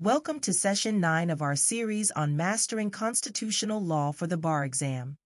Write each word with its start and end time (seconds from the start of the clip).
Welcome 0.00 0.38
to 0.42 0.52
Session 0.52 1.00
9 1.00 1.28
of 1.28 1.42
our 1.42 1.56
series 1.56 2.12
on 2.12 2.36
Mastering 2.36 2.88
Constitutional 2.88 3.84
Law 3.84 4.12
for 4.12 4.28
the 4.28 4.36
Bar 4.36 4.64
Exam. 4.64 5.16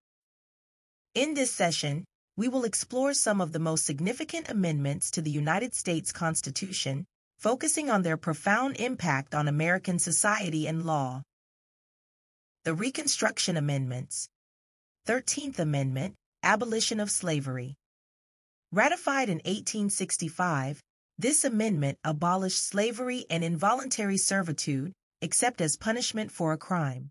In 1.13 1.35
this 1.35 1.51
session, 1.51 2.05
we 2.35 2.47
will 2.47 2.63
explore 2.63 3.13
some 3.13 3.39
of 3.39 3.51
the 3.51 3.59
most 3.59 3.85
significant 3.85 4.49
amendments 4.49 5.11
to 5.11 5.21
the 5.21 5.29
United 5.29 5.75
States 5.75 6.11
Constitution, 6.11 7.05
focusing 7.37 7.91
on 7.91 8.01
their 8.01 8.17
profound 8.17 8.77
impact 8.77 9.35
on 9.35 9.47
American 9.47 9.99
society 9.99 10.65
and 10.65 10.83
law. 10.83 11.21
The 12.63 12.73
Reconstruction 12.73 13.55
Amendments 13.55 14.27
13th 15.07 15.59
Amendment, 15.59 16.15
Abolition 16.41 16.99
of 16.99 17.11
Slavery. 17.11 17.75
Ratified 18.71 19.29
in 19.29 19.37
1865, 19.45 20.81
this 21.17 21.43
amendment 21.43 21.97
abolished 22.03 22.65
slavery 22.65 23.25
and 23.29 23.43
involuntary 23.43 24.17
servitude 24.17 24.93
except 25.21 25.61
as 25.61 25.77
punishment 25.77 26.31
for 26.31 26.51
a 26.51 26.57
crime. 26.57 27.09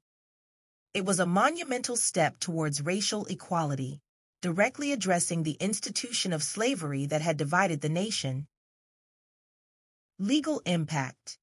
It 0.92 1.04
was 1.06 1.18
a 1.18 1.26
monumental 1.26 1.96
step 1.96 2.38
towards 2.38 2.82
racial 2.82 3.24
equality, 3.26 4.00
directly 4.42 4.92
addressing 4.92 5.42
the 5.42 5.56
institution 5.60 6.32
of 6.32 6.42
slavery 6.42 7.06
that 7.06 7.22
had 7.22 7.36
divided 7.36 7.80
the 7.80 7.88
nation. 7.88 8.46
Legal 10.18 10.60
impact 10.66 11.38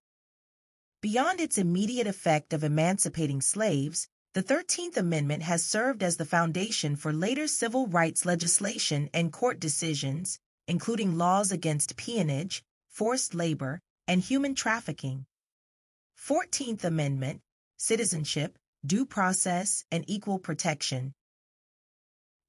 Beyond 1.01 1.39
its 1.39 1.57
immediate 1.57 2.07
effect 2.07 2.53
of 2.53 2.63
emancipating 2.63 3.41
slaves, 3.41 4.07
the 4.33 4.43
13th 4.43 4.97
Amendment 4.97 5.43
has 5.43 5.63
served 5.63 6.03
as 6.03 6.17
the 6.17 6.25
foundation 6.25 6.95
for 6.95 7.11
later 7.11 7.47
civil 7.47 7.87
rights 7.87 8.25
legislation 8.25 9.09
and 9.11 9.33
court 9.33 9.59
decisions, 9.59 10.39
including 10.69 11.17
laws 11.17 11.51
against 11.51 11.97
peonage, 11.97 12.63
forced 12.87 13.33
labor, 13.33 13.81
and 14.07 14.21
human 14.21 14.53
trafficking. 14.53 15.25
14th 16.15 16.83
Amendment 16.83 17.41
Citizenship, 17.77 18.57
Due 18.85 19.05
Process, 19.05 19.83
and 19.91 20.05
Equal 20.07 20.37
Protection. 20.37 21.13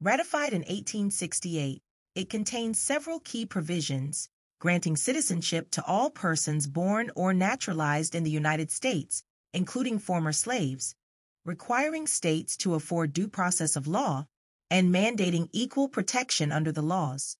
Ratified 0.02 0.52
in 0.52 0.60
1868, 0.60 1.80
it 2.14 2.28
contains 2.28 2.78
several 2.78 3.20
key 3.20 3.46
provisions 3.46 4.28
granting 4.58 4.94
citizenship 4.94 5.70
to 5.70 5.82
all 5.86 6.10
persons 6.10 6.66
born 6.66 7.10
or 7.16 7.32
naturalized 7.32 8.14
in 8.14 8.24
the 8.24 8.30
United 8.30 8.70
States, 8.70 9.22
including 9.54 9.98
former 9.98 10.32
slaves, 10.32 10.94
requiring 11.46 12.06
states 12.06 12.58
to 12.58 12.74
afford 12.74 13.14
due 13.14 13.26
process 13.26 13.74
of 13.74 13.88
law, 13.88 14.26
and 14.70 14.94
mandating 14.94 15.48
equal 15.52 15.88
protection 15.88 16.52
under 16.52 16.70
the 16.70 16.82
laws. 16.82 17.38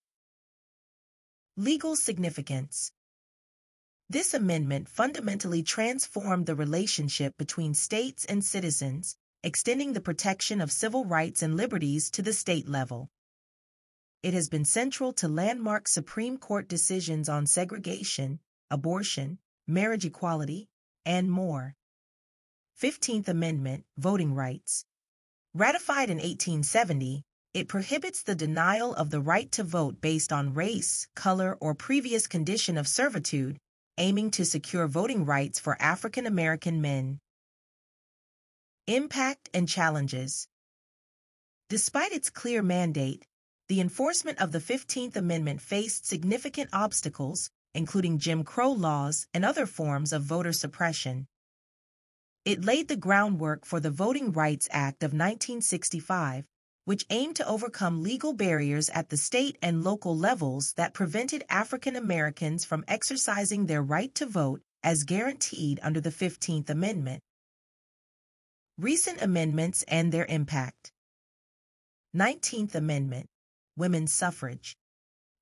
Legal 1.57 1.97
significance 1.97 2.93
This 4.09 4.35
amendment 4.35 4.89
fundamentally 4.89 5.65
transformed 5.65 6.47
the 6.47 6.55
relationship 6.55 7.37
between 7.37 7.75
states 7.75 8.25
and 8.25 8.45
citizens, 8.45 9.17
extending 9.43 9.93
the 9.93 10.01
protection 10.01 10.61
of 10.61 10.71
civil 10.71 11.05
rights 11.05 11.43
and 11.43 11.57
liberties 11.57 12.09
to 12.13 12.23
the 12.23 12.33
state 12.33 12.69
level. 12.69 13.11
It 14.23 14.33
has 14.33 14.49
been 14.49 14.65
central 14.65 15.13
to 15.15 15.29
landmark 15.29 15.89
Supreme 15.89 16.39
Court 16.39 16.69
decisions 16.69 17.29
on 17.29 17.47
segregation, 17.47 18.39
abortion, 18.71 19.39
marriage 19.67 20.05
equality, 20.05 20.69
and 21.05 21.31
more. 21.31 21.75
15th 22.81 23.27
Amendment 23.29 23.85
Voting 23.99 24.35
Rights. 24.35 24.85
Ratified 25.53 26.11
in 26.11 26.19
1870, 26.19 27.25
it 27.53 27.67
prohibits 27.67 28.23
the 28.23 28.35
denial 28.35 28.95
of 28.95 29.11
the 29.11 29.21
right 29.21 29.51
to 29.53 29.65
vote 29.65 30.01
based 30.01 30.33
on 30.33 30.55
race, 30.55 31.09
color, 31.17 31.57
or 31.61 31.75
previous 31.75 32.27
condition 32.29 32.79
of 32.79 32.87
servitude, 32.87 33.59
aiming 33.99 34.31
to 34.31 34.45
secure 34.45 34.87
voting 34.87 35.25
rights 35.25 35.59
for 35.59 35.81
African 35.83 36.27
American 36.27 36.81
men. 36.81 37.19
Impact 38.87 39.51
and 39.53 39.69
challenges. 39.69 40.47
Despite 41.69 42.13
its 42.13 42.31
clear 42.31 42.63
mandate, 42.63 43.25
the 43.69 43.81
enforcement 43.81 44.41
of 44.41 44.53
the 44.53 44.59
15th 44.59 45.17
Amendment 45.17 45.61
faced 45.61 46.07
significant 46.07 46.71
obstacles, 46.73 47.51
including 47.75 48.19
Jim 48.19 48.43
Crow 48.43 48.71
laws 48.73 49.27
and 49.35 49.45
other 49.45 49.67
forms 49.67 50.13
of 50.13 50.23
voter 50.23 50.53
suppression. 50.53 51.27
It 52.45 52.65
laid 52.65 52.89
the 52.89 52.97
groundwork 52.97 53.65
for 53.65 53.81
the 53.81 53.91
Voting 53.91 54.33
Rights 54.33 54.69
Act 54.73 55.03
of 55.03 55.13
1965, 55.13 56.47
which 56.85 57.07
aimed 57.11 57.37
to 57.37 57.47
overcome 57.47 58.03
legal 58.03 58.33
barriers 58.33 58.89
at 58.91 59.09
the 59.09 59.17
state 59.17 59.57
and 59.63 59.85
local 59.85 60.17
levels 60.17 60.73
that 60.75 60.95
prevented 60.95 61.45
African 61.49 61.97
Americans 61.97 62.65
from 62.65 62.85
exercising 62.89 63.67
their 63.67 63.83
right 63.83 64.15
to 64.15 64.27
vote 64.27 64.63
as 64.83 65.05
guaranteed 65.05 65.79
under 65.83 66.01
the 66.01 66.11
15th 66.11 66.71
Amendment. 66.71 67.23
Recent 68.79 69.21
amendments 69.21 69.85
and 69.89 70.11
their 70.11 70.25
impact. 70.25 70.93
19th 72.17 72.75
Amendment 72.75 73.29
Women's 73.77 74.13
Suffrage. 74.13 74.77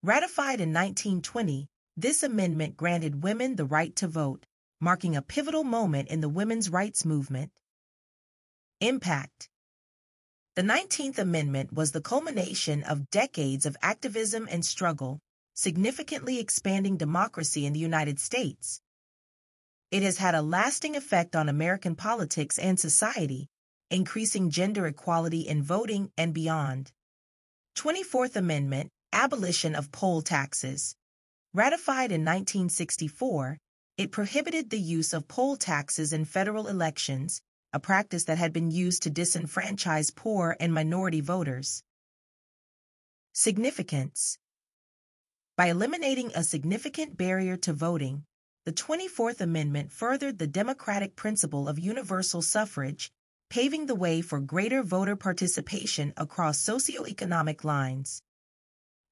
Ratified 0.02 0.60
in 0.60 0.72
1920, 0.72 1.68
this 1.96 2.22
amendment 2.22 2.76
granted 2.76 3.22
women 3.22 3.56
the 3.56 3.64
right 3.64 3.94
to 3.96 4.06
vote, 4.06 4.46
marking 4.80 5.16
a 5.16 5.22
pivotal 5.22 5.64
moment 5.64 6.08
in 6.08 6.20
the 6.20 6.28
women's 6.28 6.68
rights 6.68 7.04
movement. 7.04 7.50
Impact 8.80 9.48
The 10.58 10.64
19th 10.64 11.20
Amendment 11.20 11.72
was 11.72 11.92
the 11.92 12.00
culmination 12.00 12.82
of 12.82 13.10
decades 13.10 13.64
of 13.64 13.76
activism 13.80 14.48
and 14.50 14.64
struggle, 14.64 15.20
significantly 15.54 16.40
expanding 16.40 16.96
democracy 16.96 17.64
in 17.64 17.72
the 17.72 17.78
United 17.78 18.18
States. 18.18 18.80
It 19.92 20.02
has 20.02 20.18
had 20.18 20.34
a 20.34 20.42
lasting 20.42 20.96
effect 20.96 21.36
on 21.36 21.48
American 21.48 21.94
politics 21.94 22.58
and 22.58 22.76
society, 22.76 23.46
increasing 23.88 24.50
gender 24.50 24.88
equality 24.88 25.42
in 25.42 25.62
voting 25.62 26.10
and 26.18 26.34
beyond. 26.34 26.90
24th 27.76 28.34
Amendment 28.34 28.90
Abolition 29.12 29.76
of 29.76 29.92
Poll 29.92 30.22
Taxes. 30.22 30.96
Ratified 31.54 32.10
in 32.10 32.22
1964, 32.22 33.58
it 33.96 34.10
prohibited 34.10 34.70
the 34.70 34.80
use 34.80 35.12
of 35.12 35.28
poll 35.28 35.56
taxes 35.56 36.12
in 36.12 36.24
federal 36.24 36.66
elections, 36.66 37.42
a 37.72 37.80
practice 37.80 38.24
that 38.24 38.38
had 38.38 38.52
been 38.52 38.70
used 38.70 39.02
to 39.02 39.10
disenfranchise 39.10 40.14
poor 40.14 40.56
and 40.58 40.72
minority 40.72 41.20
voters. 41.20 41.82
Significance 43.32 44.38
By 45.56 45.66
eliminating 45.66 46.32
a 46.34 46.42
significant 46.42 47.16
barrier 47.16 47.56
to 47.58 47.72
voting, 47.72 48.24
the 48.64 48.72
24th 48.72 49.40
Amendment 49.40 49.92
furthered 49.92 50.38
the 50.38 50.46
democratic 50.46 51.16
principle 51.16 51.68
of 51.68 51.78
universal 51.78 52.42
suffrage, 52.42 53.10
paving 53.50 53.86
the 53.86 53.94
way 53.94 54.20
for 54.20 54.40
greater 54.40 54.82
voter 54.82 55.16
participation 55.16 56.12
across 56.16 56.62
socioeconomic 56.62 57.64
lines. 57.64 58.22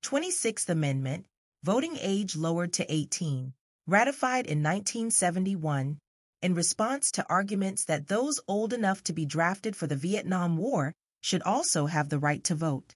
26th 0.02 0.68
Amendment 0.68 1.26
Voting 1.62 1.96
age 2.00 2.36
lowered 2.36 2.72
to 2.74 2.92
18 2.92 3.52
ratified 3.86 4.46
in 4.46 4.62
1971 4.62 5.98
in 6.42 6.54
response 6.54 7.10
to 7.12 7.26
arguments 7.28 7.84
that 7.84 8.08
those 8.08 8.40
old 8.46 8.72
enough 8.72 9.02
to 9.04 9.12
be 9.12 9.24
drafted 9.24 9.76
for 9.76 9.86
the 9.86 9.96
Vietnam 9.96 10.56
War 10.56 10.94
should 11.20 11.42
also 11.42 11.86
have 11.86 12.08
the 12.08 12.18
right 12.18 12.42
to 12.44 12.54
vote. 12.54 12.94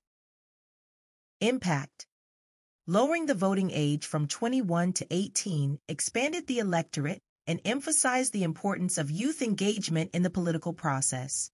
Impact 1.40 2.06
Lowering 2.86 3.26
the 3.26 3.34
voting 3.34 3.70
age 3.72 4.06
from 4.06 4.26
21 4.26 4.92
to 4.94 5.06
18 5.10 5.78
expanded 5.88 6.46
the 6.46 6.58
electorate 6.58 7.22
and 7.46 7.60
emphasized 7.64 8.32
the 8.32 8.42
importance 8.42 8.98
of 8.98 9.10
youth 9.10 9.42
engagement 9.42 10.10
in 10.12 10.22
the 10.22 10.30
political 10.30 10.72
process. 10.72 11.50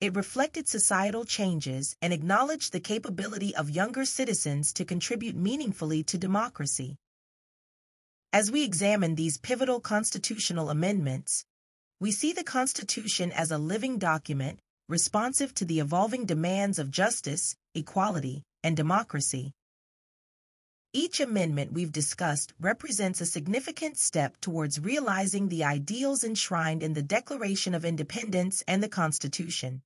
It 0.00 0.16
reflected 0.16 0.68
societal 0.68 1.24
changes 1.24 1.94
and 2.02 2.12
acknowledged 2.12 2.72
the 2.72 2.80
capability 2.80 3.54
of 3.54 3.70
younger 3.70 4.04
citizens 4.04 4.72
to 4.72 4.84
contribute 4.84 5.36
meaningfully 5.36 6.02
to 6.04 6.18
democracy. 6.18 6.96
As 8.34 8.50
we 8.50 8.64
examine 8.64 9.14
these 9.14 9.36
pivotal 9.36 9.78
constitutional 9.78 10.70
amendments, 10.70 11.44
we 12.00 12.10
see 12.10 12.32
the 12.32 12.42
Constitution 12.42 13.30
as 13.30 13.50
a 13.50 13.58
living 13.58 13.98
document 13.98 14.58
responsive 14.88 15.52
to 15.52 15.66
the 15.66 15.80
evolving 15.80 16.24
demands 16.24 16.78
of 16.78 16.90
justice, 16.90 17.54
equality, 17.74 18.42
and 18.62 18.74
democracy. 18.74 19.52
Each 20.94 21.20
amendment 21.20 21.74
we've 21.74 21.92
discussed 21.92 22.54
represents 22.58 23.20
a 23.20 23.26
significant 23.26 23.98
step 23.98 24.40
towards 24.40 24.80
realizing 24.80 25.50
the 25.50 25.64
ideals 25.64 26.24
enshrined 26.24 26.82
in 26.82 26.94
the 26.94 27.02
Declaration 27.02 27.74
of 27.74 27.84
Independence 27.84 28.62
and 28.66 28.82
the 28.82 28.88
Constitution. 28.88 29.82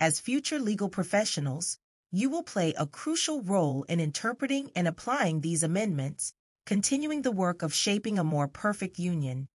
As 0.00 0.18
future 0.18 0.58
legal 0.58 0.88
professionals, 0.88 1.78
you 2.10 2.30
will 2.30 2.42
play 2.42 2.72
a 2.78 2.86
crucial 2.86 3.42
role 3.42 3.82
in 3.82 4.00
interpreting 4.00 4.70
and 4.74 4.88
applying 4.88 5.42
these 5.42 5.62
amendments 5.62 6.32
continuing 6.66 7.20
the 7.20 7.30
work 7.32 7.62
of 7.62 7.74
shaping 7.74 8.18
a 8.18 8.24
more 8.24 8.48
perfect 8.48 8.98
union. 8.98 9.46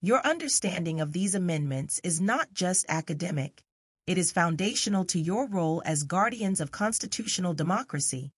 Your 0.00 0.26
understanding 0.26 0.98
of 0.98 1.12
these 1.12 1.34
amendments 1.34 2.00
is 2.02 2.22
not 2.22 2.54
just 2.54 2.86
academic, 2.88 3.62
it 4.06 4.16
is 4.16 4.32
foundational 4.32 5.04
to 5.04 5.20
your 5.20 5.46
role 5.46 5.82
as 5.84 6.04
guardians 6.04 6.58
of 6.58 6.70
constitutional 6.70 7.52
democracy. 7.52 8.32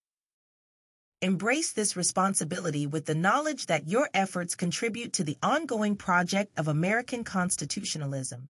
Embrace 1.21 1.71
this 1.71 1.95
responsibility 1.95 2.85
with 2.85 3.05
the 3.05 3.15
knowledge 3.15 3.67
that 3.67 3.87
your 3.87 4.09
efforts 4.13 4.55
contribute 4.55 5.13
to 5.13 5.23
the 5.23 5.37
ongoing 5.41 5.95
project 5.95 6.59
of 6.59 6.67
American 6.67 7.23
constitutionalism. 7.23 8.49